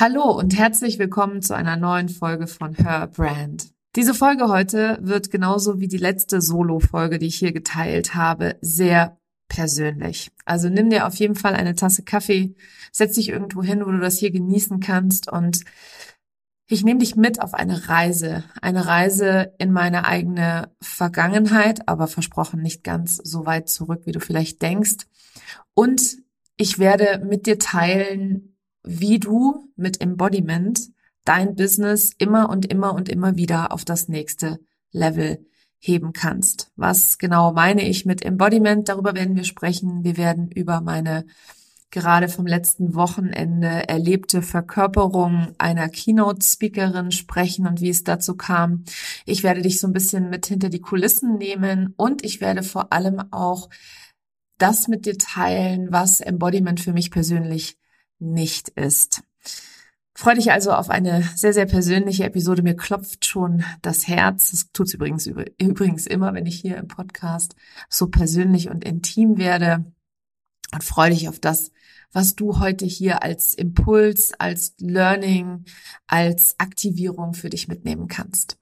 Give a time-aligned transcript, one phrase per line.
[0.00, 3.72] Hallo und herzlich willkommen zu einer neuen Folge von Her Brand.
[3.96, 9.18] Diese Folge heute wird genauso wie die letzte Solo-Folge, die ich hier geteilt habe, sehr
[9.48, 10.30] persönlich.
[10.44, 12.54] Also nimm dir auf jeden Fall eine Tasse Kaffee,
[12.92, 15.64] setz dich irgendwo hin, wo du das hier genießen kannst und
[16.68, 22.62] ich nehme dich mit auf eine Reise, eine Reise in meine eigene Vergangenheit, aber versprochen
[22.62, 25.08] nicht ganz so weit zurück, wie du vielleicht denkst.
[25.74, 26.18] Und
[26.56, 28.47] ich werde mit dir teilen,
[28.88, 30.90] wie du mit Embodiment
[31.24, 34.58] dein Business immer und immer und immer wieder auf das nächste
[34.92, 35.44] Level
[35.78, 36.72] heben kannst.
[36.74, 38.88] Was genau meine ich mit Embodiment?
[38.88, 40.04] Darüber werden wir sprechen.
[40.04, 41.26] Wir werden über meine
[41.90, 48.84] gerade vom letzten Wochenende erlebte Verkörperung einer Keynote-Speakerin sprechen und wie es dazu kam.
[49.24, 52.92] Ich werde dich so ein bisschen mit hinter die Kulissen nehmen und ich werde vor
[52.92, 53.70] allem auch
[54.58, 57.78] das mit dir teilen, was Embodiment für mich persönlich
[58.18, 59.22] nicht ist.
[60.14, 62.62] Freue dich also auf eine sehr, sehr persönliche Episode.
[62.62, 64.50] Mir klopft schon das Herz.
[64.50, 67.54] Das tut es übrigens, übrigens immer, wenn ich hier im Podcast
[67.88, 69.84] so persönlich und intim werde.
[70.72, 71.70] Und freue dich auf das,
[72.12, 75.64] was du heute hier als Impuls, als Learning,
[76.08, 78.58] als Aktivierung für dich mitnehmen kannst.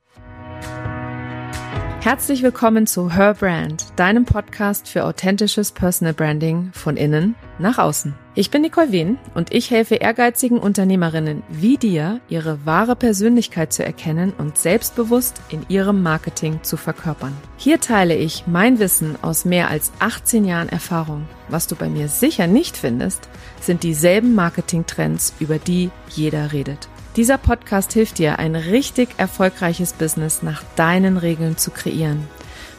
[2.06, 8.14] Herzlich willkommen zu Her Brand, deinem Podcast für authentisches Personal Branding von innen nach außen.
[8.36, 13.84] Ich bin Nicole Wien und ich helfe ehrgeizigen Unternehmerinnen wie dir, ihre wahre Persönlichkeit zu
[13.84, 17.36] erkennen und selbstbewusst in ihrem Marketing zu verkörpern.
[17.56, 21.26] Hier teile ich mein Wissen aus mehr als 18 Jahren Erfahrung.
[21.48, 23.28] Was du bei mir sicher nicht findest,
[23.60, 26.88] sind dieselben Marketingtrends, über die jeder redet.
[27.16, 32.28] Dieser Podcast hilft dir, ein richtig erfolgreiches Business nach deinen Regeln zu kreieren.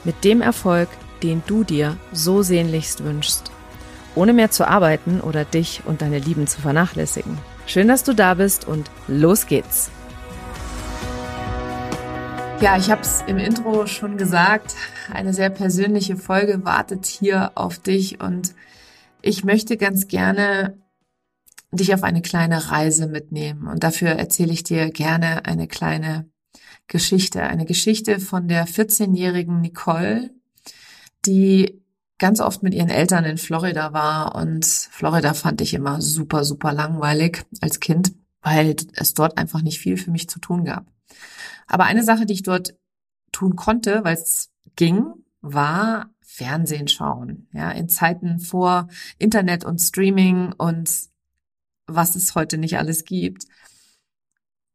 [0.03, 0.89] Mit dem Erfolg,
[1.23, 3.51] den du dir so sehnlichst wünschst.
[4.15, 7.37] Ohne mehr zu arbeiten oder dich und deine Lieben zu vernachlässigen.
[7.65, 9.91] Schön, dass du da bist und los geht's.
[12.59, 14.73] Ja, ich habe es im Intro schon gesagt,
[15.13, 18.55] eine sehr persönliche Folge wartet hier auf dich und
[19.21, 20.75] ich möchte ganz gerne
[21.71, 23.67] dich auf eine kleine Reise mitnehmen.
[23.67, 26.31] Und dafür erzähle ich dir gerne eine kleine
[26.87, 27.43] Geschichte.
[27.43, 30.31] Eine Geschichte von der 14-jährigen Nicole,
[31.27, 31.79] die
[32.17, 34.35] ganz oft mit ihren Eltern in Florida war.
[34.35, 39.79] Und Florida fand ich immer super, super langweilig als Kind, weil es dort einfach nicht
[39.79, 40.85] viel für mich zu tun gab.
[41.67, 42.75] Aber eine Sache, die ich dort
[43.31, 45.05] tun konnte, weil es ging,
[45.41, 47.47] war Fernsehen schauen.
[47.53, 50.89] Ja, in Zeiten vor Internet und Streaming und
[51.87, 53.45] was es heute nicht alles gibt.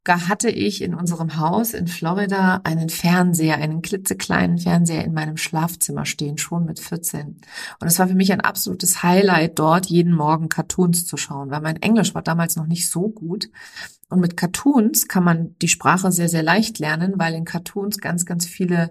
[0.04, 5.36] Da hatte ich in unserem Haus in Florida einen Fernseher, einen klitzekleinen Fernseher in meinem
[5.36, 7.40] Schlafzimmer stehen, schon mit 14.
[7.78, 11.60] Und es war für mich ein absolutes Highlight, dort jeden Morgen Cartoons zu schauen, weil
[11.60, 13.48] mein Englisch war damals noch nicht so gut.
[14.12, 18.26] Und mit Cartoons kann man die Sprache sehr, sehr leicht lernen, weil in Cartoons ganz,
[18.26, 18.90] ganz viele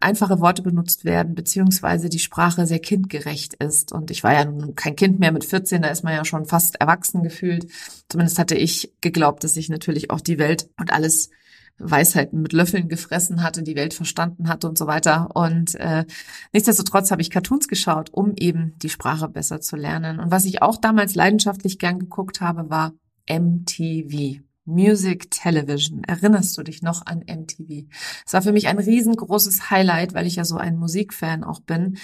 [0.00, 3.92] einfache Worte benutzt werden, beziehungsweise die Sprache sehr kindgerecht ist.
[3.92, 6.46] Und ich war ja nun kein Kind mehr mit 14, da ist man ja schon
[6.46, 7.66] fast erwachsen gefühlt.
[8.08, 11.30] Zumindest hatte ich geglaubt, dass ich natürlich auch die Welt und alles
[11.78, 15.28] Weisheiten mit Löffeln gefressen hatte, die Welt verstanden hatte und so weiter.
[15.34, 16.04] Und äh,
[16.52, 20.20] nichtsdestotrotz habe ich Cartoons geschaut, um eben die Sprache besser zu lernen.
[20.20, 22.92] Und was ich auch damals leidenschaftlich gern geguckt habe, war
[23.28, 24.40] MTV.
[24.64, 26.04] Music Television.
[26.04, 27.86] Erinnerst du dich noch an MTV?
[28.26, 31.98] Es war für mich ein riesengroßes Highlight, weil ich ja so ein Musikfan auch bin,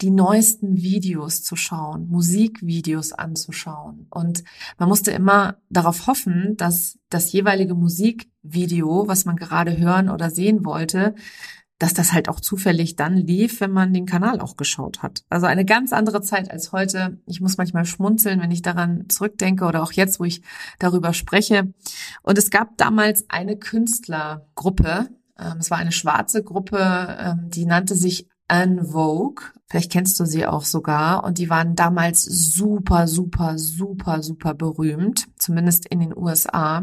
[0.00, 4.06] die neuesten Videos zu schauen, Musikvideos anzuschauen.
[4.10, 4.44] Und
[4.78, 10.64] man musste immer darauf hoffen, dass das jeweilige Musikvideo, was man gerade hören oder sehen
[10.64, 11.14] wollte,
[11.78, 15.22] dass das halt auch zufällig dann lief, wenn man den Kanal auch geschaut hat.
[15.28, 17.18] Also eine ganz andere Zeit als heute.
[17.26, 20.42] Ich muss manchmal schmunzeln, wenn ich daran zurückdenke oder auch jetzt, wo ich
[20.80, 21.72] darüber spreche.
[22.22, 25.08] Und es gab damals eine Künstlergruppe.
[25.38, 29.44] Ähm, es war eine schwarze Gruppe, ähm, die nannte sich Anne Vogue.
[29.68, 31.22] Vielleicht kennst du sie auch sogar.
[31.22, 35.28] Und die waren damals super, super, super, super berühmt.
[35.36, 36.82] Zumindest in den USA.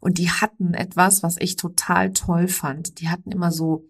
[0.00, 3.00] Und die hatten etwas, was ich total toll fand.
[3.00, 3.84] Die hatten immer so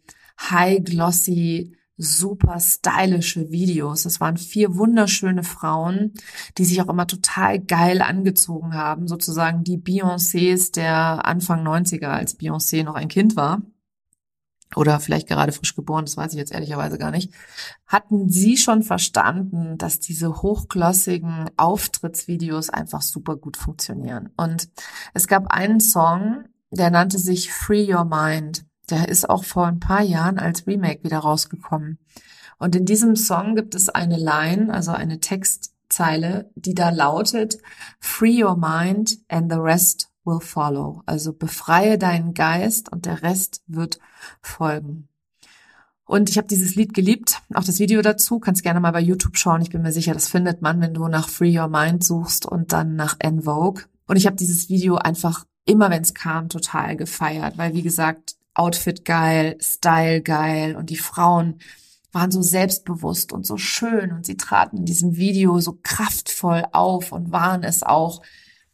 [0.48, 4.04] high glossy, super stylische Videos.
[4.04, 6.14] Das waren vier wunderschöne Frauen,
[6.56, 12.38] die sich auch immer total geil angezogen haben, sozusagen die Beyoncés der Anfang 90er, als
[12.38, 13.60] Beyoncé noch ein Kind war.
[14.76, 17.32] Oder vielleicht gerade frisch geboren, das weiß ich jetzt ehrlicherweise gar nicht.
[17.86, 24.30] Hatten Sie schon verstanden, dass diese hochglossigen Auftrittsvideos einfach super gut funktionieren?
[24.36, 24.68] Und
[25.12, 28.64] es gab einen Song, der nannte sich Free Your Mind.
[28.90, 31.98] Der ist auch vor ein paar Jahren als Remake wieder rausgekommen.
[32.58, 37.58] Und in diesem Song gibt es eine Line, also eine Textzeile, die da lautet,
[38.00, 41.02] Free your mind and the rest will follow.
[41.06, 43.98] Also befreie deinen Geist und der Rest wird
[44.42, 45.08] folgen.
[46.04, 48.40] Und ich habe dieses Lied geliebt, auch das Video dazu.
[48.40, 49.62] Kannst gerne mal bei YouTube schauen.
[49.62, 52.72] Ich bin mir sicher, das findet man, wenn du nach Free Your Mind suchst und
[52.72, 53.84] dann nach En Vogue.
[54.08, 58.34] Und ich habe dieses Video einfach immer, wenn es kam, total gefeiert, weil wie gesagt,
[58.54, 61.60] Outfit geil, Style geil und die Frauen
[62.12, 67.12] waren so selbstbewusst und so schön und sie traten in diesem Video so kraftvoll auf
[67.12, 68.22] und waren es auch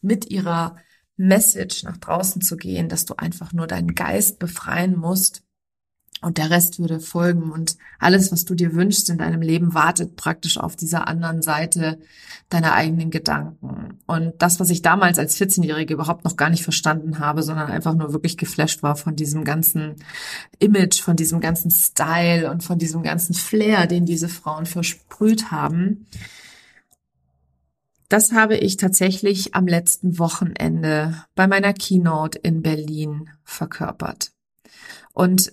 [0.00, 0.76] mit ihrer
[1.17, 5.45] Message nach draußen zu gehen, dass du einfach nur deinen Geist befreien musst
[6.26, 10.17] und der Rest würde folgen und alles, was du dir wünschst in deinem Leben, wartet
[10.17, 12.00] praktisch auf dieser anderen Seite
[12.49, 14.00] deiner eigenen Gedanken.
[14.06, 17.94] Und das, was ich damals als 14-Jährige überhaupt noch gar nicht verstanden habe, sondern einfach
[17.94, 19.94] nur wirklich geflasht war von diesem ganzen
[20.58, 26.08] Image, von diesem ganzen Style und von diesem ganzen Flair, den diese Frauen versprüht haben.
[28.08, 34.32] Das habe ich tatsächlich am letzten Wochenende bei meiner Keynote in Berlin verkörpert.
[35.12, 35.52] Und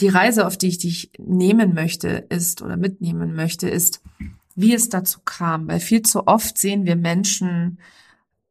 [0.00, 4.02] die Reise, auf die ich dich nehmen möchte, ist oder mitnehmen möchte, ist,
[4.54, 5.68] wie es dazu kam.
[5.68, 7.78] Weil viel zu oft sehen wir Menschen,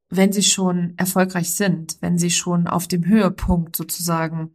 [0.09, 4.51] wenn sie schon erfolgreich sind, wenn sie schon auf dem Höhepunkt sozusagen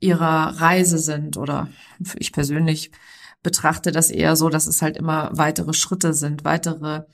[0.00, 1.36] ihrer Reise sind.
[1.36, 1.68] Oder
[2.18, 2.90] ich persönlich
[3.42, 7.04] betrachte das eher so, dass es halt immer weitere Schritte sind, weitere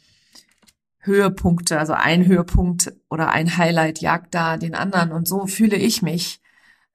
[1.00, 5.12] Höhepunkte, also ein Höhepunkt oder ein Highlight jagt da den anderen.
[5.12, 6.40] Und so fühle ich mich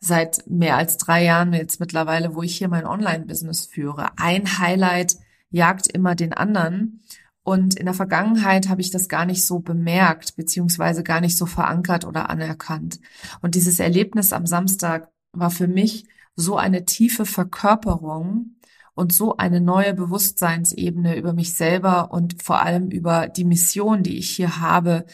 [0.03, 4.09] seit mehr als drei Jahren jetzt mittlerweile, wo ich hier mein Online-Business führe.
[4.17, 5.15] Ein Highlight
[5.49, 7.01] jagt immer den anderen.
[7.43, 11.45] Und in der Vergangenheit habe ich das gar nicht so bemerkt, beziehungsweise gar nicht so
[11.45, 12.99] verankert oder anerkannt.
[13.41, 18.55] Und dieses Erlebnis am Samstag war für mich so eine tiefe Verkörperung
[18.95, 24.17] und so eine neue Bewusstseinsebene über mich selber und vor allem über die Mission, die
[24.17, 25.05] ich hier habe,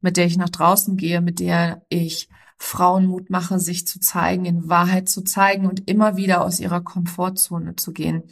[0.00, 4.44] mit der ich nach draußen gehe, mit der ich Frauen Mut mache, sich zu zeigen,
[4.44, 8.24] in Wahrheit zu zeigen und immer wieder aus ihrer Komfortzone zu gehen.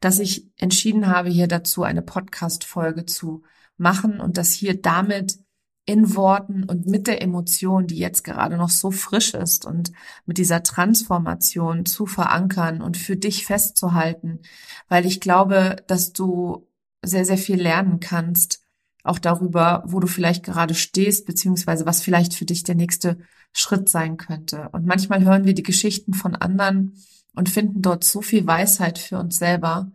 [0.00, 3.42] Dass ich entschieden habe, hier dazu eine Podcast-Folge zu
[3.76, 5.38] machen und das hier damit
[5.84, 9.92] in Worten und mit der Emotion, die jetzt gerade noch so frisch ist und
[10.26, 14.40] mit dieser Transformation zu verankern und für dich festzuhalten,
[14.88, 16.68] weil ich glaube, dass du
[17.02, 18.64] sehr, sehr viel lernen kannst,
[19.04, 23.18] auch darüber, wo du vielleicht gerade stehst, beziehungsweise was vielleicht für dich der nächste
[23.56, 24.68] Schritt sein könnte.
[24.72, 26.92] Und manchmal hören wir die Geschichten von anderen
[27.34, 29.90] und finden dort so viel Weisheit für uns selber,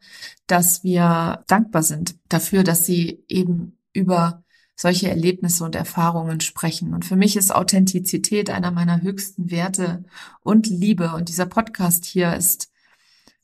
[0.47, 4.43] dass wir dankbar sind dafür, dass sie eben über
[4.75, 6.95] solche Erlebnisse und Erfahrungen sprechen.
[6.95, 10.05] Und für mich ist Authentizität einer meiner höchsten Werte
[10.41, 11.13] und Liebe.
[11.13, 12.71] Und dieser Podcast hier ist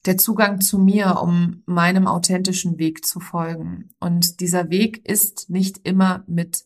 [0.07, 3.89] der Zugang zu mir, um meinem authentischen Weg zu folgen.
[3.99, 6.65] Und dieser Weg ist nicht immer mit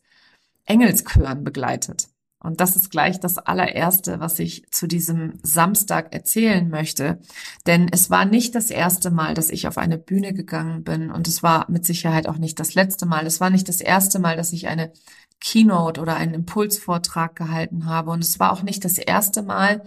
[0.64, 2.11] Engelschören begleitet.
[2.44, 7.20] Und das ist gleich das allererste, was ich zu diesem Samstag erzählen möchte.
[7.68, 11.12] Denn es war nicht das erste Mal, dass ich auf eine Bühne gegangen bin.
[11.12, 13.28] Und es war mit Sicherheit auch nicht das letzte Mal.
[13.28, 14.92] Es war nicht das erste Mal, dass ich eine
[15.40, 18.10] Keynote oder einen Impulsvortrag gehalten habe.
[18.10, 19.84] Und es war auch nicht das erste Mal,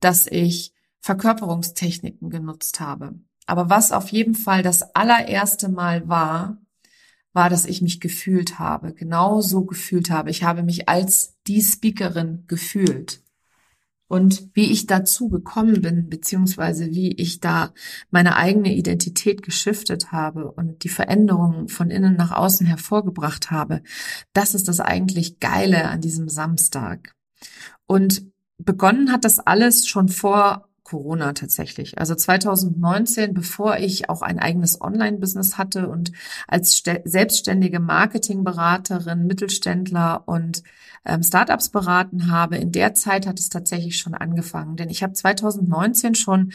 [0.00, 3.14] dass ich Verkörperungstechniken genutzt habe.
[3.46, 6.58] Aber was auf jeden Fall das allererste Mal war,
[7.32, 10.30] war, dass ich mich gefühlt habe, genau so gefühlt habe.
[10.30, 13.22] Ich habe mich als die Speakerin gefühlt.
[14.06, 17.72] Und wie ich dazu gekommen bin, beziehungsweise wie ich da
[18.10, 23.82] meine eigene Identität geschiftet habe und die Veränderungen von innen nach außen hervorgebracht habe,
[24.32, 27.14] das ist das eigentlich Geile an diesem Samstag.
[27.86, 28.24] Und
[28.58, 31.98] begonnen hat das alles schon vor Corona tatsächlich.
[31.98, 36.10] Also 2019, bevor ich auch ein eigenes Online-Business hatte und
[36.48, 40.64] als selbstständige Marketingberaterin Mittelständler und
[41.04, 44.74] ähm, Startups beraten habe, in der Zeit hat es tatsächlich schon angefangen.
[44.76, 46.52] Denn ich habe 2019 schon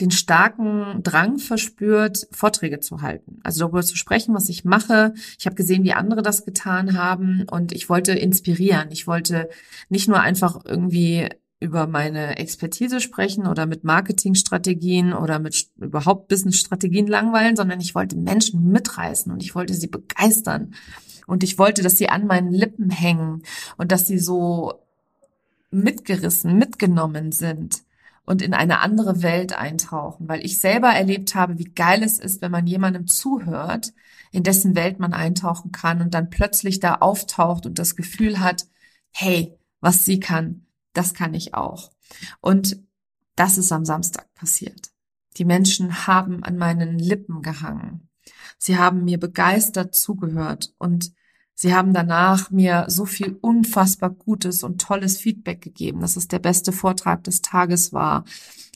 [0.00, 3.38] den starken Drang verspürt, Vorträge zu halten.
[3.44, 5.14] Also darüber zu sprechen, was ich mache.
[5.38, 8.90] Ich habe gesehen, wie andere das getan haben und ich wollte inspirieren.
[8.90, 9.48] Ich wollte
[9.88, 11.28] nicht nur einfach irgendwie
[11.62, 18.16] über meine Expertise sprechen oder mit Marketingstrategien oder mit überhaupt Businessstrategien langweilen, sondern ich wollte
[18.16, 20.74] Menschen mitreißen und ich wollte sie begeistern.
[21.26, 23.42] Und ich wollte, dass sie an meinen Lippen hängen
[23.76, 24.82] und dass sie so
[25.70, 27.84] mitgerissen, mitgenommen sind
[28.24, 32.42] und in eine andere Welt eintauchen, weil ich selber erlebt habe, wie geil es ist,
[32.42, 33.92] wenn man jemandem zuhört,
[34.32, 38.66] in dessen Welt man eintauchen kann und dann plötzlich da auftaucht und das Gefühl hat,
[39.10, 41.90] hey, was sie kann, das kann ich auch.
[42.40, 42.82] Und
[43.36, 44.90] das ist am Samstag passiert.
[45.38, 48.08] Die Menschen haben an meinen Lippen gehangen.
[48.58, 51.12] Sie haben mir begeistert zugehört und
[51.54, 56.38] Sie haben danach mir so viel unfassbar gutes und tolles Feedback gegeben, dass es der
[56.38, 58.24] beste Vortrag des Tages war,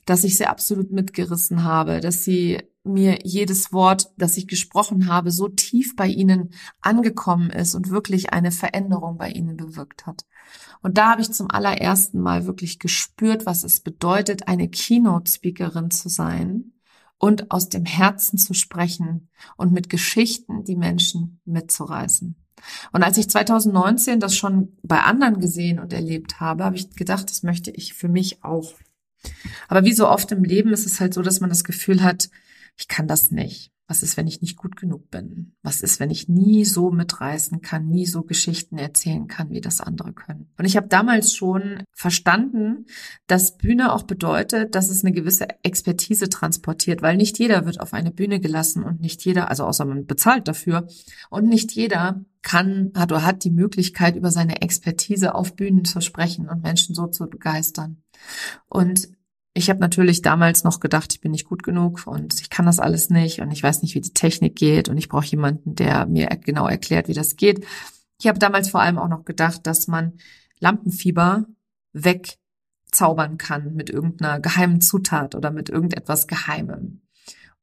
[0.05, 5.33] dass ich sie absolut mitgerissen habe, dass sie mir jedes Wort, das ich gesprochen habe,
[5.33, 10.25] so tief bei ihnen angekommen ist und wirklich eine Veränderung bei ihnen bewirkt hat.
[10.83, 16.09] Und da habe ich zum allerersten Mal wirklich gespürt, was es bedeutet, eine Keynote-Speakerin zu
[16.09, 16.73] sein
[17.19, 22.37] und aus dem Herzen zu sprechen und mit Geschichten die Menschen mitzureißen.
[22.93, 27.31] Und als ich 2019 das schon bei anderen gesehen und erlebt habe, habe ich gedacht,
[27.31, 28.75] das möchte ich für mich auch.
[29.69, 32.29] Aber wie so oft im Leben ist es halt so, dass man das Gefühl hat,
[32.77, 33.73] ich kann das nicht.
[33.89, 35.55] Was ist, wenn ich nicht gut genug bin?
[35.63, 39.81] Was ist, wenn ich nie so mitreißen kann, nie so Geschichten erzählen kann, wie das
[39.81, 40.51] andere können?
[40.59, 42.87] Und ich habe damals schon verstanden,
[43.29, 47.93] dass Bühne auch bedeutet, dass es eine gewisse Expertise transportiert, weil nicht jeder wird auf
[47.93, 50.89] eine Bühne gelassen und nicht jeder, also außer man bezahlt dafür,
[51.31, 56.01] und nicht jeder kann, hat oder hat die Möglichkeit, über seine Expertise auf Bühnen zu
[56.01, 58.03] sprechen und Menschen so zu begeistern.
[58.69, 59.09] Und
[59.57, 62.79] ich habe natürlich damals noch gedacht, ich bin nicht gut genug und ich kann das
[62.79, 66.05] alles nicht und ich weiß nicht, wie die Technik geht und ich brauche jemanden, der
[66.05, 67.65] mir genau erklärt, wie das geht.
[68.21, 70.13] Ich habe damals vor allem auch noch gedacht, dass man
[70.61, 71.47] Lampenfieber
[71.95, 77.01] wegzaubern kann mit irgendeiner geheimen Zutat oder mit irgendetwas Geheimem.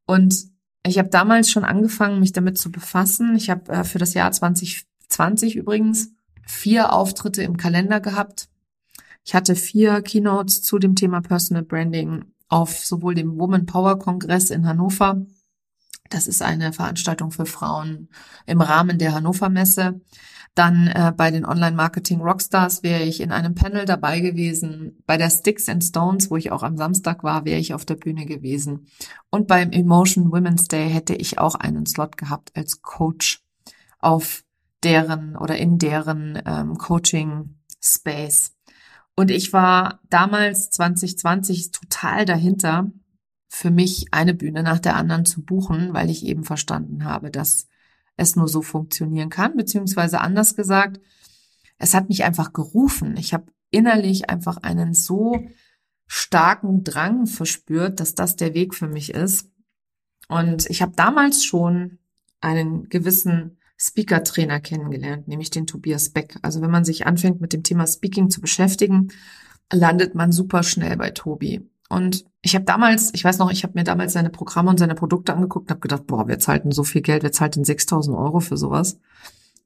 [0.08, 0.48] Und
[0.84, 3.36] ich habe damals schon angefangen, mich damit zu befassen.
[3.36, 6.10] Ich habe äh, für das Jahr 2020 übrigens
[6.48, 8.50] vier Auftritte im Kalender gehabt
[9.26, 14.50] ich hatte vier Keynotes zu dem Thema Personal Branding auf sowohl dem Woman Power Kongress
[14.50, 15.26] in Hannover.
[16.10, 18.10] Das ist eine Veranstaltung für Frauen
[18.46, 20.02] im Rahmen der Hannover Messe.
[20.56, 25.02] Dann äh, bei den Online-Marketing Rockstars wäre ich in einem Panel dabei gewesen.
[25.08, 27.96] Bei der Sticks and Stones, wo ich auch am Samstag war, wäre ich auf der
[27.96, 28.88] Bühne gewesen.
[29.32, 33.42] Und beim Emotion Women's Day hätte ich auch einen Slot gehabt als Coach
[33.98, 34.44] auf
[34.84, 38.54] deren oder in deren ähm, Coaching Space.
[39.16, 42.92] Und ich war damals 2020 total dahinter,
[43.48, 47.68] für mich eine Bühne nach der anderen zu buchen, weil ich eben verstanden habe, dass
[48.18, 51.00] es nur so funktionieren kann, beziehungsweise anders gesagt,
[51.78, 53.16] es hat mich einfach gerufen.
[53.18, 55.48] Ich habe innerlich einfach einen so
[56.08, 59.52] starken Drang verspürt, dass das der Weg für mich ist.
[60.28, 62.00] Und ich habe damals schon
[62.42, 66.38] einen gewissen Speaker-Trainer kennengelernt, nämlich den Tobias Beck.
[66.42, 69.10] Also wenn man sich anfängt mit dem Thema Speaking zu beschäftigen,
[69.72, 71.70] landet man super schnell bei Tobi.
[71.90, 74.96] Und ich habe damals, ich weiß noch, ich habe mir damals seine Programme und seine
[74.96, 77.66] Produkte angeguckt und habe gedacht, boah, wer zahlt denn so viel Geld, wer zahlt denn
[77.66, 79.00] 6000 Euro für sowas?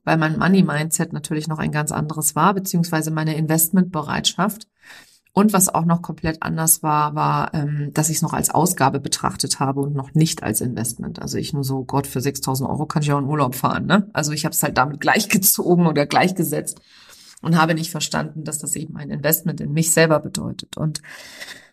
[0.04, 4.68] Weil mein Money-Mindset natürlich noch ein ganz anderes war, beziehungsweise meine Investmentbereitschaft.
[5.38, 9.00] Und was auch noch komplett anders war, war, ähm, dass ich es noch als Ausgabe
[9.00, 11.22] betrachtet habe und noch nicht als Investment.
[11.22, 13.86] Also ich nur so, Gott, für 6.000 Euro kann ich auch in Urlaub fahren.
[13.86, 14.10] Ne?
[14.14, 16.82] Also ich habe es halt damit gleichgezogen oder gleichgesetzt
[17.44, 20.76] und habe nicht verstanden, dass das eben ein Investment in mich selber bedeutet.
[20.76, 21.04] Und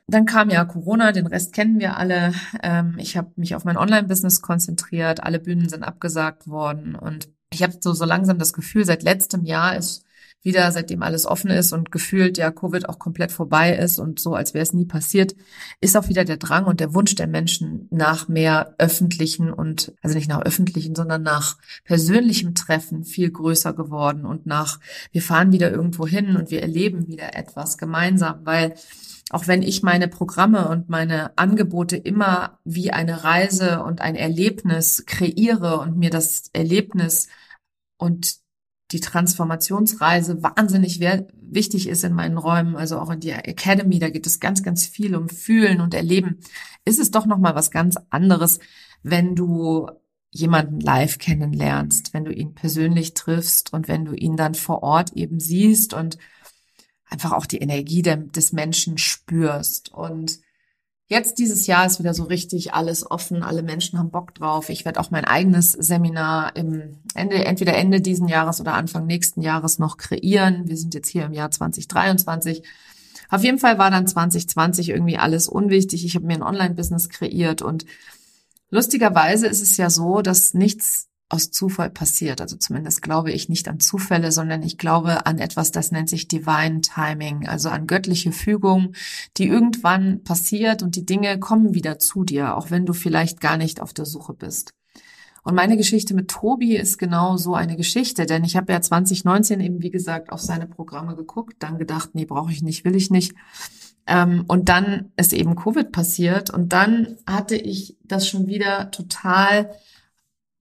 [0.06, 2.34] dann kam ja Corona, den Rest kennen wir alle.
[2.62, 7.62] Ähm, ich habe mich auf mein Online-Business konzentriert, alle Bühnen sind abgesagt worden und ich
[7.62, 10.04] habe so, so langsam das Gefühl, seit letztem Jahr ist
[10.44, 14.34] wieder, seitdem alles offen ist und gefühlt ja Covid auch komplett vorbei ist und so,
[14.34, 15.34] als wäre es nie passiert,
[15.80, 20.14] ist auch wieder der Drang und der Wunsch der Menschen nach mehr öffentlichen und, also
[20.14, 24.78] nicht nach öffentlichen, sondern nach persönlichem Treffen viel größer geworden und nach,
[25.12, 28.74] wir fahren wieder irgendwo hin und wir erleben wieder etwas gemeinsam, weil
[29.30, 35.04] auch wenn ich meine Programme und meine Angebote immer wie eine Reise und ein Erlebnis
[35.06, 37.28] kreiere und mir das Erlebnis
[37.96, 38.43] und
[38.94, 44.26] die Transformationsreise wahnsinnig wichtig ist in meinen Räumen, also auch in der Academy, da geht
[44.26, 46.38] es ganz, ganz viel um Fühlen und Erleben,
[46.84, 48.60] ist es doch nochmal was ganz anderes,
[49.02, 49.90] wenn du
[50.30, 55.12] jemanden live kennenlernst, wenn du ihn persönlich triffst und wenn du ihn dann vor Ort
[55.14, 56.16] eben siehst und
[57.06, 59.92] einfach auch die Energie des Menschen spürst.
[59.92, 60.40] Und
[61.06, 64.70] Jetzt dieses Jahr ist wieder so richtig alles offen, alle Menschen haben Bock drauf.
[64.70, 69.42] Ich werde auch mein eigenes Seminar im Ende, entweder Ende diesen Jahres oder Anfang nächsten
[69.42, 70.66] Jahres noch kreieren.
[70.66, 72.62] Wir sind jetzt hier im Jahr 2023.
[73.28, 76.06] Auf jeden Fall war dann 2020 irgendwie alles unwichtig.
[76.06, 77.84] Ich habe mir ein Online-Business kreiert und
[78.70, 82.40] lustigerweise ist es ja so, dass nichts aus Zufall passiert.
[82.40, 86.28] Also zumindest glaube ich nicht an Zufälle, sondern ich glaube an etwas, das nennt sich
[86.28, 88.92] Divine Timing, also an göttliche Fügung,
[89.36, 93.56] die irgendwann passiert und die Dinge kommen wieder zu dir, auch wenn du vielleicht gar
[93.56, 94.74] nicht auf der Suche bist.
[95.42, 99.60] Und meine Geschichte mit Tobi ist genau so eine Geschichte, denn ich habe ja 2019
[99.60, 103.10] eben, wie gesagt, auf seine Programme geguckt, dann gedacht, nee, brauche ich nicht, will ich
[103.10, 103.34] nicht.
[104.06, 109.70] Ähm, und dann ist eben Covid passiert und dann hatte ich das schon wieder total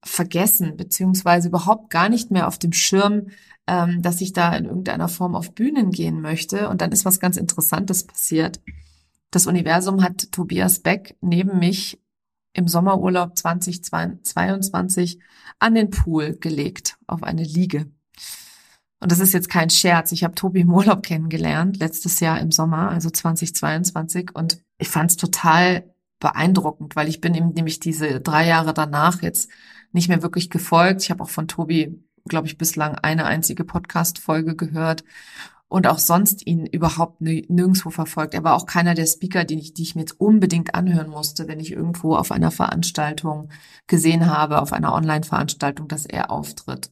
[0.04, 3.28] vergessen, beziehungsweise überhaupt gar nicht mehr auf dem Schirm,
[3.68, 6.70] ähm, dass ich da in irgendeiner Form auf Bühnen gehen möchte.
[6.70, 8.60] Und dann ist was ganz Interessantes passiert.
[9.32, 12.00] Das Universum hat Tobias Beck neben mich
[12.54, 15.20] im Sommerurlaub 2022
[15.60, 17.88] an den Pool gelegt, auf eine Liege.
[19.00, 20.12] Und das ist jetzt kein Scherz.
[20.12, 24.32] Ich habe Tobi im Urlaub kennengelernt, letztes Jahr im Sommer, also 2022.
[24.34, 25.93] Und ich fand es total
[26.24, 29.52] beeindruckend, weil ich bin ihm nämlich diese drei Jahre danach jetzt
[29.92, 31.04] nicht mehr wirklich gefolgt.
[31.04, 35.04] Ich habe auch von Tobi, glaube ich, bislang eine einzige Podcast-Folge gehört
[35.68, 38.34] und auch sonst ihn überhaupt nirgendwo verfolgt.
[38.34, 41.50] Er war auch keiner der Speaker, die ich, die ich mir jetzt unbedingt anhören musste,
[41.50, 43.50] wenn ich irgendwo auf einer Veranstaltung
[43.88, 46.90] gesehen habe, auf einer Online-Veranstaltung, dass er auftritt.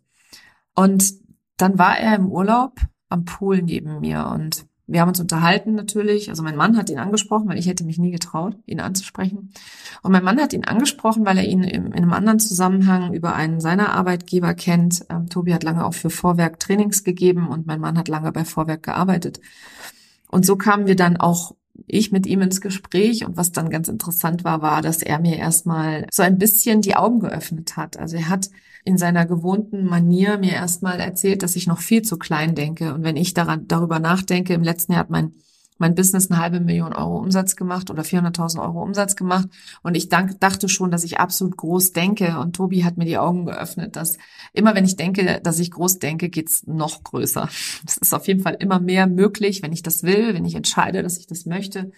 [0.76, 1.14] Und
[1.56, 6.30] dann war er im Urlaub am Pool neben mir und wir haben uns unterhalten natürlich.
[6.30, 9.52] Also mein Mann hat ihn angesprochen, weil ich hätte mich nie getraut, ihn anzusprechen.
[10.02, 13.60] Und mein Mann hat ihn angesprochen, weil er ihn in einem anderen Zusammenhang über einen
[13.60, 15.06] seiner Arbeitgeber kennt.
[15.10, 18.44] Ähm, Tobi hat lange auch für Vorwerk Trainings gegeben und mein Mann hat lange bei
[18.46, 19.40] Vorwerk gearbeitet.
[20.30, 21.56] Und so kamen wir dann auch
[21.88, 25.38] ich mit ihm ins Gespräch und was dann ganz interessant war, war, dass er mir
[25.38, 27.98] erstmal so ein bisschen die Augen geöffnet hat.
[27.98, 28.50] Also er hat
[28.84, 32.94] in seiner gewohnten Manier mir erstmal erzählt, dass ich noch viel zu klein denke.
[32.94, 35.34] Und wenn ich daran, darüber nachdenke, im letzten Jahr hat mein
[35.82, 39.50] mein Business eine halbe Million Euro Umsatz gemacht oder 400.000 Euro Umsatz gemacht.
[39.82, 42.40] Und ich dank, dachte schon, dass ich absolut groß denke.
[42.40, 44.18] Und Tobi hat mir die Augen geöffnet, dass
[44.54, 47.50] immer wenn ich denke, dass ich groß denke, geht's noch größer.
[47.86, 51.04] Es ist auf jeden Fall immer mehr möglich, wenn ich das will, wenn ich entscheide,
[51.04, 51.92] dass ich das möchte.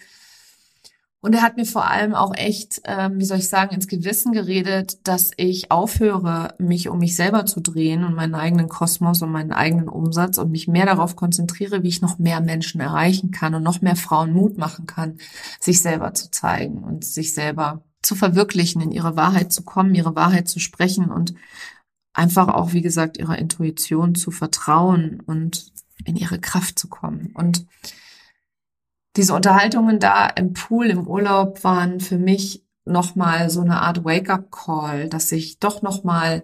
[1.24, 4.32] Und er hat mir vor allem auch echt, ähm, wie soll ich sagen, ins Gewissen
[4.32, 9.32] geredet, dass ich aufhöre, mich um mich selber zu drehen und meinen eigenen Kosmos und
[9.32, 13.54] meinen eigenen Umsatz und mich mehr darauf konzentriere, wie ich noch mehr Menschen erreichen kann
[13.54, 15.16] und noch mehr Frauen Mut machen kann,
[15.60, 20.14] sich selber zu zeigen und sich selber zu verwirklichen, in ihre Wahrheit zu kommen, ihre
[20.14, 21.32] Wahrheit zu sprechen und
[22.12, 25.72] einfach auch, wie gesagt, ihrer Intuition zu vertrauen und
[26.04, 27.32] in ihre Kraft zu kommen.
[27.34, 27.64] Und
[29.16, 35.08] diese Unterhaltungen da im Pool im Urlaub waren für mich nochmal so eine Art Wake-up-Call,
[35.08, 36.42] dass ich doch nochmal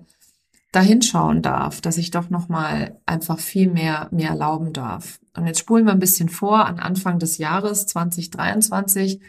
[0.73, 5.18] dahinschauen darf, dass ich doch nochmal einfach viel mehr, mehr erlauben darf.
[5.37, 9.21] Und jetzt spulen wir ein bisschen vor an Anfang des Jahres 2023,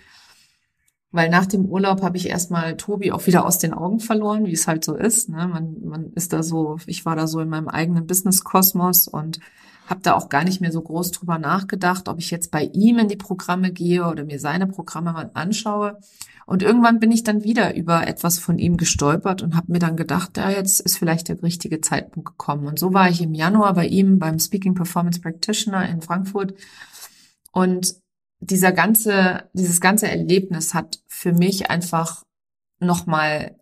[1.11, 4.53] weil nach dem Urlaub habe ich erstmal Tobi auch wieder aus den Augen verloren, wie
[4.53, 5.29] es halt so ist.
[5.29, 5.47] Ne?
[5.47, 9.39] Man, man ist da so, ich war da so in meinem eigenen Business-Kosmos und
[9.91, 12.97] habe da auch gar nicht mehr so groß drüber nachgedacht, ob ich jetzt bei ihm
[12.97, 15.99] in die Programme gehe oder mir seine Programme mal anschaue.
[16.47, 19.95] Und irgendwann bin ich dann wieder über etwas von ihm gestolpert und habe mir dann
[19.95, 22.65] gedacht, ja, jetzt ist vielleicht der richtige Zeitpunkt gekommen.
[22.65, 26.55] Und so war ich im Januar bei ihm beim Speaking Performance Practitioner in Frankfurt.
[27.51, 27.95] Und
[28.39, 32.23] dieser ganze, dieses ganze Erlebnis hat für mich einfach
[32.79, 33.60] nochmal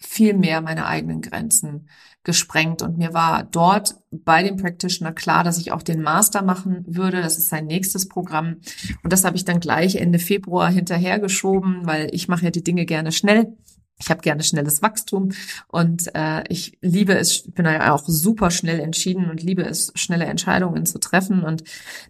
[0.00, 1.88] viel mehr meine eigenen Grenzen
[2.24, 2.82] gesprengt.
[2.82, 7.22] Und mir war dort bei dem Practitioner klar, dass ich auch den Master machen würde.
[7.22, 8.56] Das ist sein nächstes Programm.
[9.02, 12.84] Und das habe ich dann gleich Ende Februar hinterhergeschoben, weil ich mache ja die Dinge
[12.84, 13.56] gerne schnell.
[14.00, 15.32] Ich habe gerne schnelles Wachstum
[15.68, 19.92] und äh, ich liebe es, ich bin ja auch super schnell entschieden und liebe es,
[19.94, 21.44] schnelle Entscheidungen zu treffen.
[21.44, 21.64] Und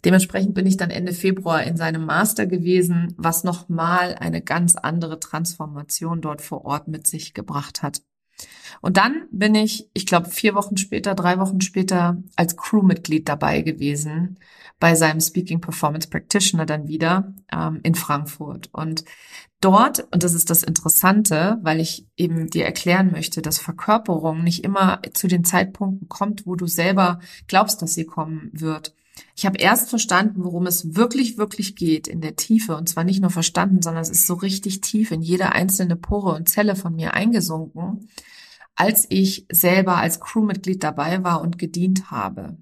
[0.04, 5.18] dementsprechend bin ich dann Ende Februar in seinem Master gewesen, was nochmal eine ganz andere
[5.18, 8.02] Transformation dort vor Ort mit sich gebracht hat.
[8.80, 13.62] Und dann bin ich, ich glaube, vier Wochen später, drei Wochen später als Crewmitglied dabei
[13.62, 14.38] gewesen
[14.78, 18.70] bei seinem Speaking Performance Practitioner dann wieder ähm, in Frankfurt.
[18.72, 19.04] Und
[19.60, 24.64] dort, und das ist das Interessante, weil ich eben dir erklären möchte, dass Verkörperung nicht
[24.64, 28.94] immer zu den Zeitpunkten kommt, wo du selber glaubst, dass sie kommen wird.
[29.36, 32.76] Ich habe erst verstanden, worum es wirklich, wirklich geht in der Tiefe.
[32.76, 36.34] Und zwar nicht nur verstanden, sondern es ist so richtig tief in jede einzelne Pore
[36.34, 38.08] und Zelle von mir eingesunken
[38.80, 42.56] als ich selber als Crewmitglied dabei war und gedient habe,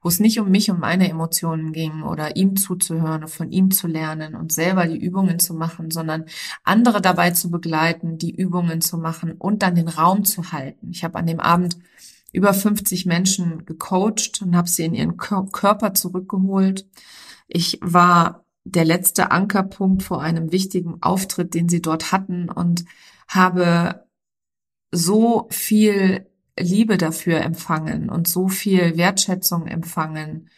[0.00, 3.70] wo es nicht um mich und meine Emotionen ging oder ihm zuzuhören oder von ihm
[3.70, 6.26] zu lernen und selber die Übungen zu machen, sondern
[6.62, 10.90] andere dabei zu begleiten, die Übungen zu machen und dann den Raum zu halten.
[10.90, 11.78] Ich habe an dem Abend
[12.32, 16.86] über 50 Menschen gecoacht und habe sie in ihren Körper zurückgeholt.
[17.48, 22.84] Ich war der letzte Ankerpunkt vor einem wichtigen Auftritt, den sie dort hatten und
[23.26, 24.04] habe
[24.92, 26.26] so viel
[26.60, 30.50] Liebe dafür empfangen und so viel Wertschätzung empfangen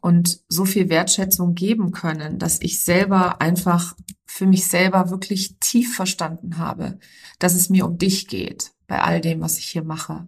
[0.00, 3.94] und so viel Wertschätzung geben können, dass ich selber einfach
[4.26, 6.98] für mich selber wirklich tief verstanden habe,
[7.38, 10.26] dass es mir um dich geht bei all dem, was ich hier mache.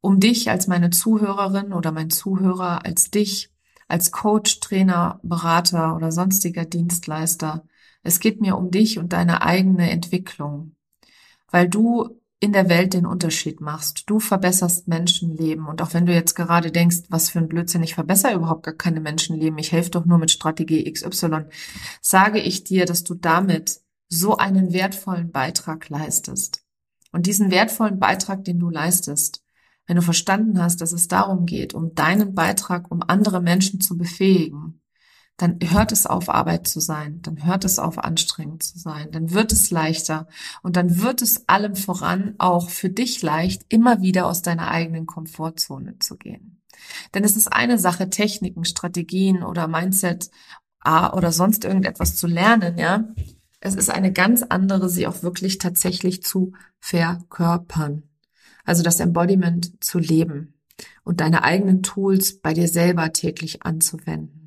[0.00, 3.52] Um dich als meine Zuhörerin oder mein Zuhörer, als dich,
[3.86, 7.64] als Coach, Trainer, Berater oder sonstiger Dienstleister.
[8.02, 10.74] Es geht mir um dich und deine eigene Entwicklung,
[11.50, 14.10] weil du in der Welt den Unterschied machst.
[14.10, 15.68] Du verbesserst Menschenleben.
[15.68, 18.74] Und auch wenn du jetzt gerade denkst, was für ein Blödsinn, ich verbessere überhaupt gar
[18.74, 21.44] keine Menschenleben, ich helfe doch nur mit Strategie XY,
[22.00, 26.64] sage ich dir, dass du damit so einen wertvollen Beitrag leistest.
[27.12, 29.44] Und diesen wertvollen Beitrag, den du leistest,
[29.86, 33.96] wenn du verstanden hast, dass es darum geht, um deinen Beitrag, um andere Menschen zu
[33.96, 34.81] befähigen,
[35.42, 39.32] dann hört es auf, Arbeit zu sein, dann hört es auf, anstrengend zu sein, dann
[39.32, 40.28] wird es leichter
[40.62, 45.04] und dann wird es allem voran auch für dich leicht, immer wieder aus deiner eigenen
[45.06, 46.62] Komfortzone zu gehen.
[47.12, 50.30] Denn es ist eine Sache, Techniken, Strategien oder Mindset
[50.84, 53.08] oder sonst irgendetwas zu lernen, ja.
[53.58, 58.04] Es ist eine ganz andere, sie auch wirklich tatsächlich zu verkörpern.
[58.64, 60.54] Also das Embodiment zu leben
[61.02, 64.41] und deine eigenen Tools bei dir selber täglich anzuwenden.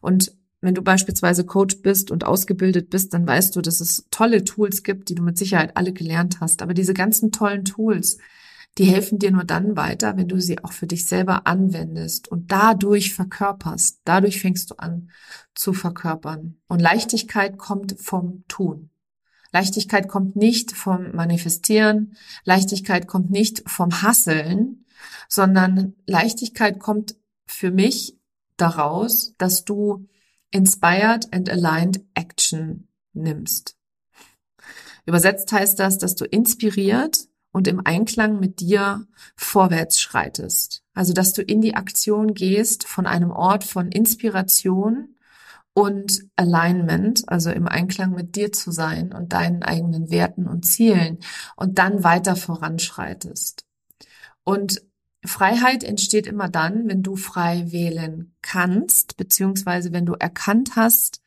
[0.00, 4.44] Und wenn du beispielsweise Coach bist und ausgebildet bist, dann weißt du, dass es tolle
[4.44, 6.60] Tools gibt, die du mit Sicherheit alle gelernt hast.
[6.60, 8.18] Aber diese ganzen tollen Tools,
[8.76, 12.52] die helfen dir nur dann weiter, wenn du sie auch für dich selber anwendest und
[12.52, 14.00] dadurch verkörperst.
[14.04, 15.10] Dadurch fängst du an
[15.54, 16.58] zu verkörpern.
[16.68, 18.90] Und Leichtigkeit kommt vom Tun.
[19.52, 22.16] Leichtigkeit kommt nicht vom Manifestieren.
[22.44, 24.84] Leichtigkeit kommt nicht vom Hasseln,
[25.28, 28.19] sondern Leichtigkeit kommt für mich
[28.60, 30.06] daraus, dass du
[30.50, 33.76] inspired and aligned action nimmst.
[35.06, 40.84] Übersetzt heißt das, dass du inspiriert und im Einklang mit dir vorwärts schreitest.
[40.94, 45.16] Also, dass du in die Aktion gehst von einem Ort von Inspiration
[45.72, 51.18] und Alignment, also im Einklang mit dir zu sein und deinen eigenen Werten und Zielen
[51.56, 53.64] und dann weiter voranschreitest.
[54.44, 54.82] Und
[55.24, 61.20] Freiheit entsteht immer dann, wenn du frei wählen kannst, beziehungsweise wenn du erkannt hast,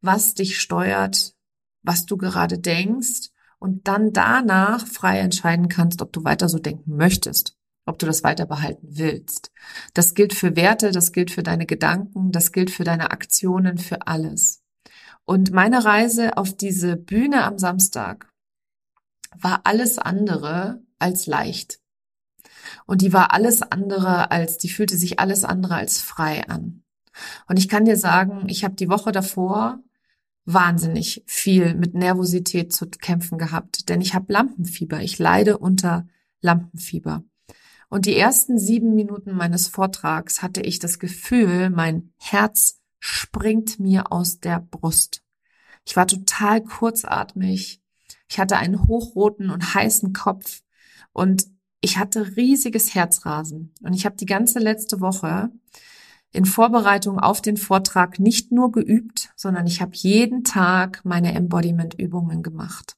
[0.00, 1.34] was dich steuert,
[1.82, 6.96] was du gerade denkst und dann danach frei entscheiden kannst, ob du weiter so denken
[6.96, 7.56] möchtest,
[7.86, 9.52] ob du das weiter behalten willst.
[9.94, 14.06] Das gilt für Werte, das gilt für deine Gedanken, das gilt für deine Aktionen, für
[14.06, 14.62] alles.
[15.24, 18.32] Und meine Reise auf diese Bühne am Samstag
[19.36, 21.77] war alles andere als leicht.
[22.86, 26.82] Und die war alles andere als, die fühlte sich alles andere als frei an.
[27.48, 29.80] Und ich kann dir sagen, ich habe die Woche davor
[30.44, 35.00] wahnsinnig viel mit Nervosität zu kämpfen gehabt, denn ich habe Lampenfieber.
[35.02, 36.06] Ich leide unter
[36.40, 37.22] Lampenfieber.
[37.90, 44.12] Und die ersten sieben Minuten meines Vortrags hatte ich das Gefühl, mein Herz springt mir
[44.12, 45.22] aus der Brust.
[45.84, 47.80] Ich war total kurzatmig.
[48.28, 50.62] Ich hatte einen hochroten und heißen Kopf
[51.12, 51.46] und
[51.80, 55.50] ich hatte riesiges Herzrasen und ich habe die ganze letzte Woche
[56.32, 62.42] in Vorbereitung auf den Vortrag nicht nur geübt, sondern ich habe jeden Tag meine Embodiment-Übungen
[62.42, 62.96] gemacht.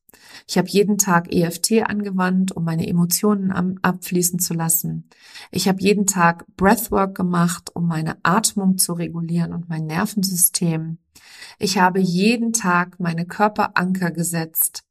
[0.48, 5.08] Ich habe jeden Tag EFT angewandt, um meine Emotionen abfließen zu lassen.
[5.52, 10.98] Ich habe jeden Tag Breathwork gemacht, um meine Atmung zu regulieren und mein Nervensystem.
[11.58, 14.84] Ich habe jeden Tag meine Körperanker gesetzt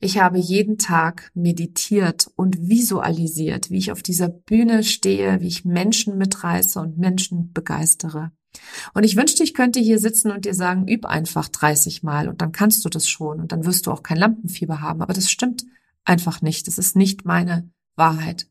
[0.00, 5.66] ich habe jeden Tag meditiert und visualisiert, wie ich auf dieser Bühne stehe, wie ich
[5.66, 8.32] Menschen mitreiße und Menschen begeistere.
[8.94, 12.40] Und ich wünschte, ich könnte hier sitzen und dir sagen, üb einfach 30 Mal und
[12.40, 15.02] dann kannst du das schon und dann wirst du auch kein Lampenfieber haben.
[15.02, 15.66] Aber das stimmt
[16.04, 16.66] einfach nicht.
[16.66, 18.48] Das ist nicht meine Wahrheit.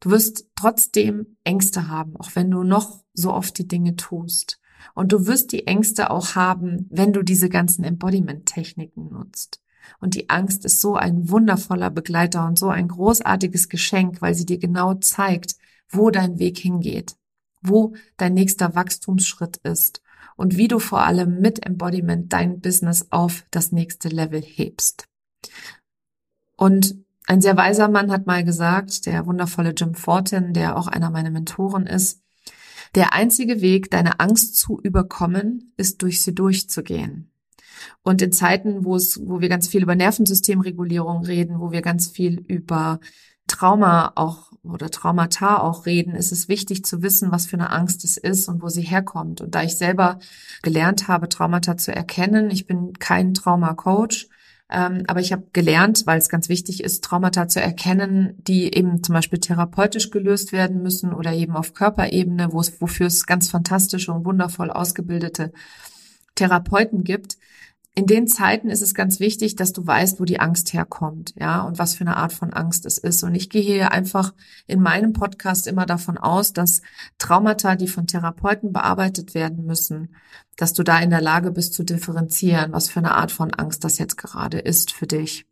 [0.00, 4.60] Du wirst trotzdem Ängste haben, auch wenn du noch so oft die Dinge tust.
[4.94, 9.60] Und du wirst die Ängste auch haben, wenn du diese ganzen Embodiment-Techniken nutzt.
[10.00, 14.46] Und die Angst ist so ein wundervoller Begleiter und so ein großartiges Geschenk, weil sie
[14.46, 15.56] dir genau zeigt,
[15.88, 17.16] wo dein Weg hingeht,
[17.62, 20.02] wo dein nächster Wachstumsschritt ist
[20.36, 25.08] und wie du vor allem mit Embodiment dein Business auf das nächste Level hebst.
[26.56, 26.96] Und
[27.26, 31.30] ein sehr weiser Mann hat mal gesagt, der wundervolle Jim Fortin, der auch einer meiner
[31.30, 32.22] Mentoren ist,
[32.94, 37.30] der einzige Weg, deine Angst zu überkommen, ist durch sie durchzugehen.
[38.02, 42.08] Und in Zeiten, wo es, wo wir ganz viel über Nervensystemregulierung reden, wo wir ganz
[42.08, 43.00] viel über
[43.46, 48.04] Trauma auch oder Traumata auch reden, ist es wichtig zu wissen, was für eine Angst
[48.04, 49.40] es ist und wo sie herkommt.
[49.40, 50.18] Und da ich selber
[50.62, 54.28] gelernt habe, Traumata zu erkennen, ich bin kein Trauma-Coach,
[54.70, 59.02] ähm, aber ich habe gelernt, weil es ganz wichtig ist, Traumata zu erkennen, die eben
[59.02, 63.48] zum Beispiel therapeutisch gelöst werden müssen oder eben auf Körperebene, wo es, wofür es ganz
[63.48, 65.52] fantastische und wundervoll ausgebildete
[66.34, 67.38] Therapeuten gibt,
[67.94, 71.62] in den Zeiten ist es ganz wichtig, dass du weißt, wo die Angst herkommt, ja,
[71.62, 73.24] und was für eine Art von Angst es ist.
[73.24, 74.34] Und ich gehe hier einfach
[74.66, 76.82] in meinem Podcast immer davon aus, dass
[77.18, 80.14] Traumata, die von Therapeuten bearbeitet werden müssen,
[80.56, 83.82] dass du da in der Lage bist zu differenzieren, was für eine Art von Angst
[83.82, 85.46] das jetzt gerade ist für dich.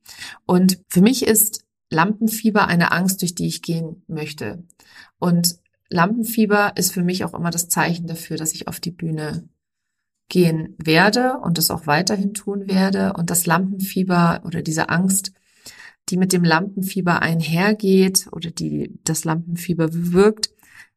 [0.46, 4.62] Und für mich ist Lampenfieber eine Angst, durch die ich gehen möchte.
[5.18, 5.56] Und
[5.88, 9.48] Lampenfieber ist für mich auch immer das Zeichen dafür, dass ich auf die Bühne
[10.28, 13.12] gehen werde und es auch weiterhin tun werde.
[13.14, 15.32] Und das Lampenfieber oder diese Angst,
[16.08, 20.50] die mit dem Lampenfieber einhergeht oder die das Lampenfieber bewirkt,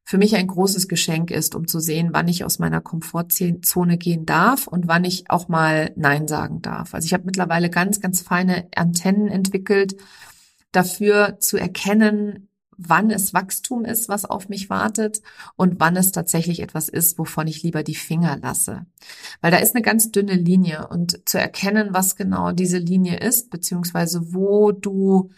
[0.04, 4.26] für mich ein großes Geschenk ist, um zu sehen, wann ich aus meiner Komfortzone gehen
[4.26, 6.96] darf und wann ich auch mal Nein sagen darf.
[6.96, 9.96] Also ich habe mittlerweile ganz, ganz feine Antennen entwickelt,
[10.72, 12.49] dafür zu erkennen,
[12.80, 15.22] wann es Wachstum ist, was auf mich wartet
[15.58, 18.86] und wann es tatsächlich etwas ist, wovon ich lieber die Finger lasse.
[19.42, 23.50] Weil da ist eine ganz dünne Linie und zu erkennen, was genau diese Linie ist,
[23.50, 25.30] beziehungsweise wo du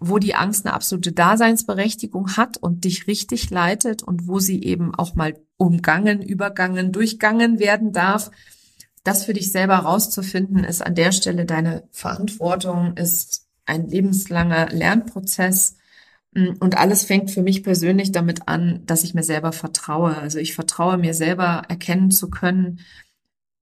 [0.00, 4.94] wo die Angst eine absolute Daseinsberechtigung hat und dich richtig leitet und wo sie eben
[4.94, 8.30] auch mal umgangen, übergangen, durchgangen werden darf,
[9.02, 15.76] das für dich selber rauszufinden, ist an der Stelle deine Verantwortung, ist ein lebenslanger Lernprozess
[16.34, 20.16] und alles fängt für mich persönlich damit an, dass ich mir selber vertraue.
[20.16, 22.80] Also ich vertraue mir selber erkennen zu können,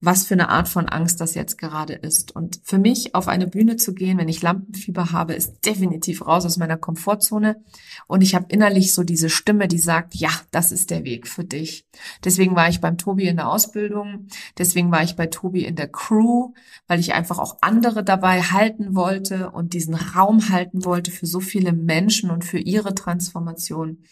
[0.00, 2.36] was für eine Art von Angst das jetzt gerade ist.
[2.36, 6.44] Und für mich auf eine Bühne zu gehen, wenn ich Lampenfieber habe, ist definitiv raus
[6.44, 7.62] aus meiner Komfortzone.
[8.06, 11.44] Und ich habe innerlich so diese Stimme, die sagt, ja, das ist der Weg für
[11.44, 11.86] dich.
[12.24, 14.26] Deswegen war ich beim Tobi in der Ausbildung.
[14.58, 16.52] Deswegen war ich bei Tobi in der Crew,
[16.86, 21.40] weil ich einfach auch andere dabei halten wollte und diesen Raum halten wollte für so
[21.40, 24.02] viele Menschen und für ihre Transformation.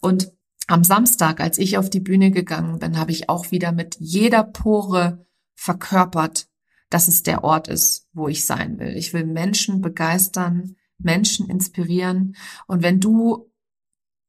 [0.00, 0.30] Und
[0.68, 4.44] am Samstag, als ich auf die Bühne gegangen bin, habe ich auch wieder mit jeder
[4.44, 6.48] Pore verkörpert,
[6.90, 8.96] dass es der Ort ist, wo ich sein will.
[8.96, 12.36] Ich will Menschen begeistern, Menschen inspirieren.
[12.66, 13.50] Und wenn du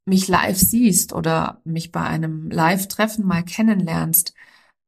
[0.05, 4.33] mich live siehst oder mich bei einem Live-Treffen mal kennenlernst,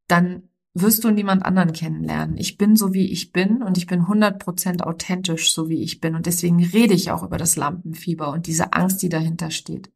[0.08, 2.38] dann wirst du niemand anderen kennenlernen.
[2.38, 6.16] Ich bin so, wie ich bin und ich bin 100% authentisch, so wie ich bin.
[6.16, 9.92] Und deswegen rede ich auch über das Lampenfieber und diese Angst, die dahinter steht.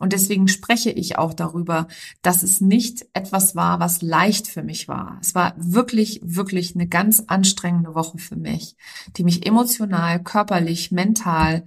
[0.00, 1.86] Und deswegen spreche ich auch darüber,
[2.22, 5.18] dass es nicht etwas war, was leicht für mich war.
[5.20, 8.76] Es war wirklich, wirklich eine ganz anstrengende Woche für mich,
[9.16, 11.64] die mich emotional, körperlich, mental,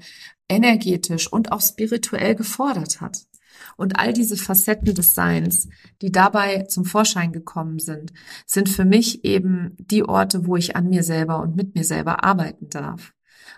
[0.49, 3.27] energetisch und auch spirituell gefordert hat.
[3.77, 5.69] Und all diese Facetten des Seins,
[6.01, 8.11] die dabei zum Vorschein gekommen sind,
[8.45, 12.23] sind für mich eben die Orte, wo ich an mir selber und mit mir selber
[12.23, 13.13] arbeiten darf.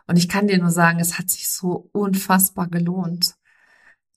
[0.07, 3.35] Und ich kann dir nur sagen, es hat sich so unfassbar gelohnt.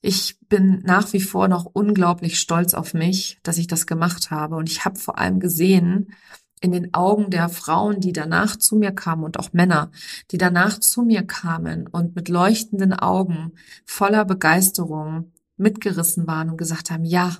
[0.05, 4.57] Ich bin nach wie vor noch unglaublich stolz auf mich, dass ich das gemacht habe.
[4.57, 6.13] Und ich habe vor allem gesehen,
[6.59, 9.91] in den Augen der Frauen, die danach zu mir kamen und auch Männer,
[10.31, 13.53] die danach zu mir kamen und mit leuchtenden Augen
[13.85, 17.37] voller Begeisterung mitgerissen waren und gesagt haben, ja,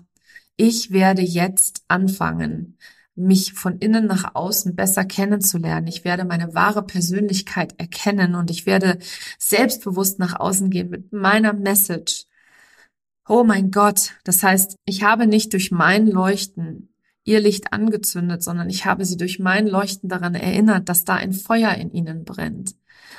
[0.55, 2.77] ich werde jetzt anfangen,
[3.13, 5.87] mich von innen nach außen besser kennenzulernen.
[5.87, 8.99] Ich werde meine wahre Persönlichkeit erkennen und ich werde
[9.37, 12.25] selbstbewusst nach außen gehen mit meiner Message
[13.27, 16.89] Oh mein Gott, das heißt, ich habe nicht durch mein Leuchten
[17.23, 21.31] ihr Licht angezündet, sondern ich habe sie durch mein Leuchten daran erinnert, dass da ein
[21.31, 22.75] Feuer in ihnen brennt.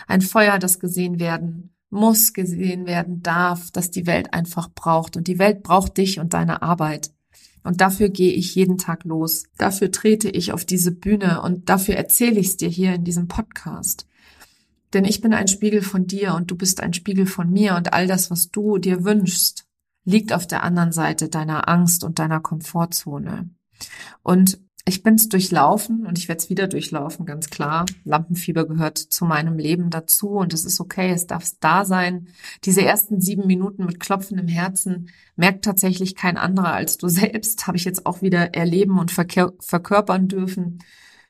[0.07, 5.17] Ein Feuer, das gesehen werden muss, gesehen werden darf, das die Welt einfach braucht.
[5.17, 7.13] Und die Welt braucht dich und deine Arbeit.
[7.63, 9.45] Und dafür gehe ich jeden Tag los.
[9.57, 13.27] Dafür trete ich auf diese Bühne und dafür erzähle ich es dir hier in diesem
[13.27, 14.07] Podcast.
[14.93, 17.95] Denn ich bin ein Spiegel von dir und du bist ein Spiegel von mir und
[17.95, 19.64] all das, was du dir wünschst,
[20.05, 23.51] liegt auf der anderen Seite deiner Angst und deiner Komfortzone.
[24.23, 27.87] Und ich bin's durchlaufen und ich werde es wieder durchlaufen, ganz klar.
[28.05, 32.29] Lampenfieber gehört zu meinem Leben dazu und es ist okay, es darf da sein.
[32.65, 37.67] Diese ersten sieben Minuten mit Klopfen im Herzen merkt tatsächlich kein anderer als du selbst,
[37.67, 40.81] habe ich jetzt auch wieder erleben und verkörpern dürfen.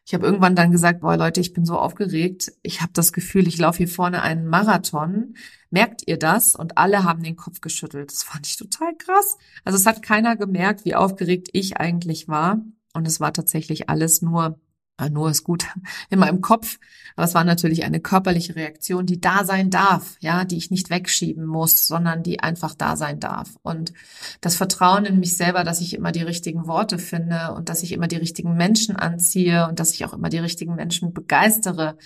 [0.04, 2.52] Ich habe irgendwann dann gesagt, boah Leute, ich bin so aufgeregt.
[2.62, 5.34] Ich habe das Gefühl, ich laufe hier vorne einen Marathon.
[5.74, 6.54] Merkt ihr das?
[6.54, 8.12] Und alle haben den Kopf geschüttelt.
[8.12, 9.38] Das fand ich total krass.
[9.64, 12.62] Also es hat keiner gemerkt, wie aufgeregt ich eigentlich war.
[12.92, 14.60] Und es war tatsächlich alles nur
[14.96, 15.66] Ah, nur ist gut
[16.10, 16.78] in meinem Kopf.
[17.16, 20.88] Aber es war natürlich eine körperliche Reaktion, die da sein darf, ja, die ich nicht
[20.88, 23.56] wegschieben muss, sondern die einfach da sein darf.
[23.62, 23.92] Und
[24.40, 27.90] das Vertrauen in mich selber, dass ich immer die richtigen Worte finde und dass ich
[27.90, 31.98] immer die richtigen Menschen anziehe und dass ich auch immer die richtigen Menschen begeistere,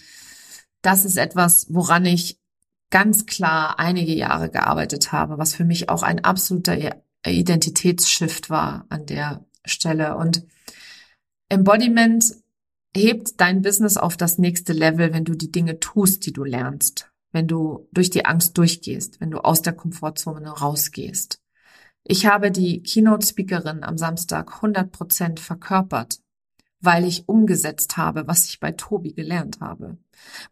[0.80, 2.38] das ist etwas, woran ich
[2.90, 6.76] ganz klar einige Jahre gearbeitet habe, was für mich auch ein absoluter
[7.26, 10.16] Identitätsshift war an der Stelle.
[10.16, 10.46] Und
[11.48, 12.24] Embodiment
[12.94, 17.10] hebt dein Business auf das nächste Level, wenn du die Dinge tust, die du lernst,
[17.32, 21.40] wenn du durch die Angst durchgehst, wenn du aus der Komfortzone rausgehst.
[22.04, 26.20] Ich habe die Keynote-Speakerin am Samstag 100 Prozent verkörpert,
[26.80, 29.98] weil ich umgesetzt habe, was ich bei Tobi gelernt habe,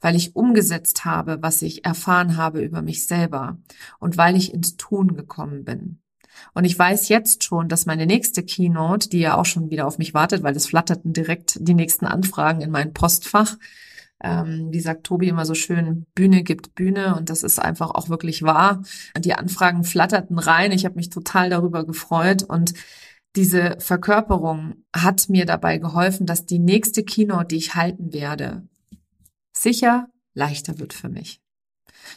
[0.00, 3.58] weil ich umgesetzt habe, was ich erfahren habe über mich selber
[3.98, 6.00] und weil ich ins Tun gekommen bin.
[6.54, 9.98] Und ich weiß jetzt schon, dass meine nächste Keynote, die ja auch schon wieder auf
[9.98, 13.56] mich wartet, weil es flatterten direkt die nächsten Anfragen in mein Postfach.
[14.22, 18.08] Ähm, wie sagt Tobi immer so schön, Bühne gibt Bühne und das ist einfach auch
[18.08, 18.82] wirklich wahr.
[19.18, 20.72] Die Anfragen flatterten rein.
[20.72, 22.72] Ich habe mich total darüber gefreut und
[23.36, 28.66] diese Verkörperung hat mir dabei geholfen, dass die nächste Keynote, die ich halten werde,
[29.56, 31.40] sicher leichter wird für mich.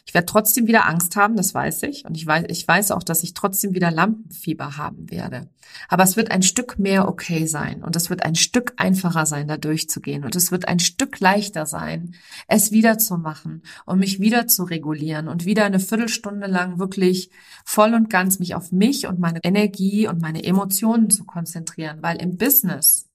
[0.05, 2.05] Ich werde trotzdem wieder Angst haben, das weiß ich.
[2.05, 5.49] Und ich weiß, ich weiß auch, dass ich trotzdem wieder Lampenfieber haben werde.
[5.87, 9.47] Aber es wird ein Stück mehr okay sein und es wird ein Stück einfacher sein,
[9.47, 10.23] da durchzugehen.
[10.23, 12.15] Und es wird ein Stück leichter sein,
[12.47, 17.29] es wieder zu machen und mich wieder zu regulieren und wieder eine Viertelstunde lang wirklich
[17.65, 21.99] voll und ganz mich auf mich und meine Energie und meine Emotionen zu konzentrieren.
[22.01, 23.08] Weil im Business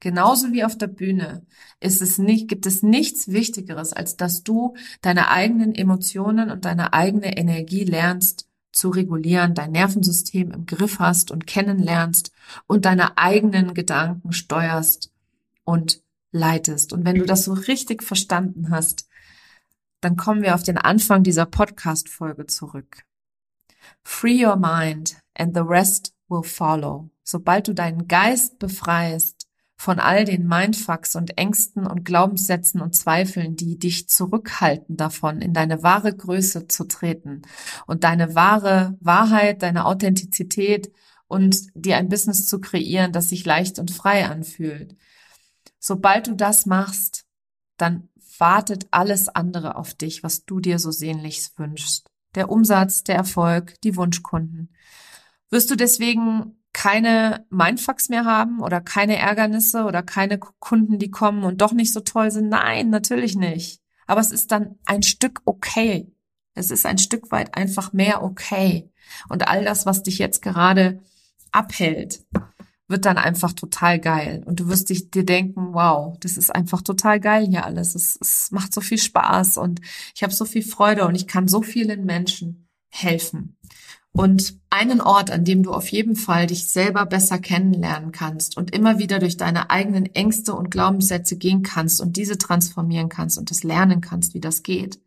[0.00, 1.44] Genauso wie auf der Bühne
[1.80, 6.92] ist es nicht, gibt es nichts Wichtigeres, als dass du deine eigenen Emotionen und deine
[6.92, 12.32] eigene Energie lernst zu regulieren, dein Nervensystem im Griff hast und kennenlernst
[12.66, 15.12] und deine eigenen Gedanken steuerst
[15.64, 16.92] und leitest.
[16.92, 19.08] Und wenn du das so richtig verstanden hast,
[20.00, 23.04] dann kommen wir auf den Anfang dieser Podcast-Folge zurück.
[24.04, 27.10] Free your mind and the rest will follow.
[27.24, 29.37] Sobald du deinen Geist befreist,
[29.78, 35.54] von all den Mindfucks und Ängsten und Glaubenssätzen und Zweifeln, die dich zurückhalten davon, in
[35.54, 37.42] deine wahre Größe zu treten
[37.86, 40.92] und deine wahre Wahrheit, deine Authentizität
[41.28, 44.96] und dir ein Business zu kreieren, das sich leicht und frei anfühlt.
[45.78, 47.24] Sobald du das machst,
[47.76, 52.10] dann wartet alles andere auf dich, was du dir so sehnlichst wünschst.
[52.34, 54.74] Der Umsatz, der Erfolg, die Wunschkunden.
[55.50, 61.44] Wirst du deswegen keine Mindfucks mehr haben oder keine Ärgernisse oder keine Kunden, die kommen
[61.44, 62.48] und doch nicht so toll sind.
[62.48, 63.80] Nein, natürlich nicht.
[64.06, 66.12] Aber es ist dann ein Stück okay.
[66.54, 68.90] Es ist ein Stück weit einfach mehr okay.
[69.28, 71.00] Und all das, was dich jetzt gerade
[71.52, 72.24] abhält,
[72.88, 74.42] wird dann einfach total geil.
[74.46, 77.94] Und du wirst dich dir denken, wow, das ist einfach total geil hier alles.
[77.94, 79.80] Es, es macht so viel Spaß und
[80.14, 83.58] ich habe so viel Freude und ich kann so vielen Menschen helfen.
[84.18, 88.74] Und einen Ort, an dem du auf jeden Fall dich selber besser kennenlernen kannst und
[88.74, 93.52] immer wieder durch deine eigenen Ängste und Glaubenssätze gehen kannst und diese transformieren kannst und
[93.52, 94.98] das lernen kannst, wie das geht.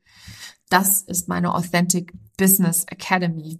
[0.69, 3.59] Das ist meine Authentic Business Academy.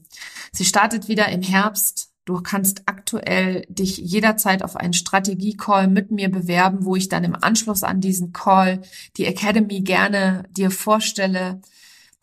[0.54, 2.14] Sie startet wieder im Herbst.
[2.24, 7.36] Du kannst aktuell dich jederzeit auf einen Strategie-Call mit mir bewerben, wo ich dann im
[7.36, 8.84] Anschluss an diesen Call
[9.18, 11.60] die Academy gerne dir vorstelle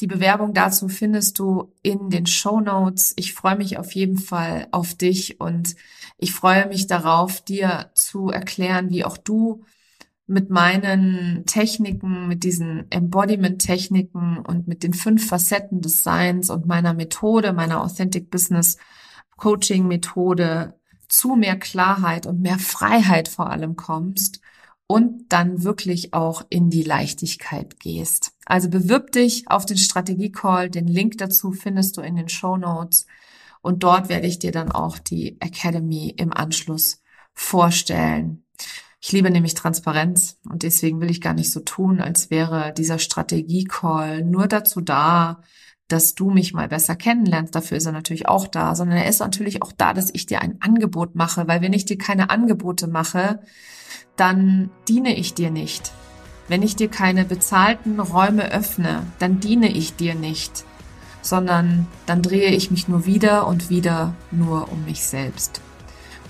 [0.01, 3.15] die Bewerbung dazu findest du in den Show Notes.
[3.17, 5.75] Ich freue mich auf jeden Fall auf dich und
[6.19, 9.65] ich freue mich darauf, dir zu erklären, wie auch du
[10.27, 16.95] mit meinen Techniken, mit diesen Embodiment-Techniken und mit den fünf Facetten des Seins und meiner
[16.95, 18.77] Methode, meiner Authentic Business
[19.37, 24.41] Coaching Methode zu mehr Klarheit und mehr Freiheit vor allem kommst
[24.87, 28.33] und dann wirklich auch in die Leichtigkeit gehst.
[28.49, 30.71] Also bewirb dich auf den Strategie-Call.
[30.71, 33.07] Den Link dazu findest du in den Show Notes.
[33.61, 37.03] Und dort werde ich dir dann auch die Academy im Anschluss
[37.35, 38.45] vorstellen.
[39.01, 42.99] Ich liebe nämlich Transparenz und deswegen will ich gar nicht so tun, als wäre dieser
[42.99, 45.43] Strategie-Call nur dazu da,
[45.87, 47.55] dass du mich mal besser kennenlernst.
[47.55, 50.41] Dafür ist er natürlich auch da, sondern er ist natürlich auch da, dass ich dir
[50.41, 53.41] ein Angebot mache, weil wenn ich dir keine Angebote mache,
[54.17, 55.93] dann diene ich dir nicht.
[56.49, 60.65] Wenn ich dir keine bezahlten Räume öffne, dann diene ich dir nicht,
[61.21, 65.61] sondern dann drehe ich mich nur wieder und wieder nur um mich selbst.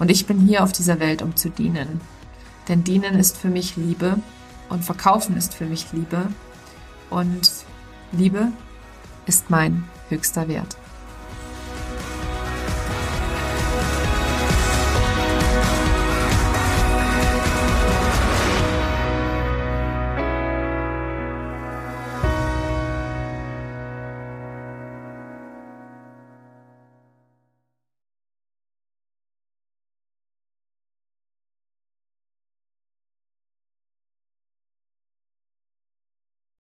[0.01, 2.01] Und ich bin hier auf dieser Welt, um zu dienen.
[2.69, 4.19] Denn dienen ist für mich Liebe
[4.69, 6.27] und verkaufen ist für mich Liebe.
[7.11, 7.51] Und
[8.13, 8.49] Liebe
[9.27, 10.77] ist mein höchster Wert.